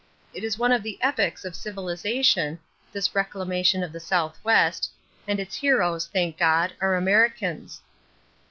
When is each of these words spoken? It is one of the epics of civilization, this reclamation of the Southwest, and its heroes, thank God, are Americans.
It 0.33 0.43
is 0.43 0.57
one 0.57 0.71
of 0.71 0.81
the 0.81 0.97
epics 0.99 1.45
of 1.45 1.55
civilization, 1.55 2.57
this 2.91 3.13
reclamation 3.13 3.83
of 3.83 3.91
the 3.91 3.99
Southwest, 3.99 4.89
and 5.27 5.39
its 5.39 5.55
heroes, 5.57 6.07
thank 6.11 6.39
God, 6.39 6.73
are 6.81 6.95
Americans. 6.95 7.81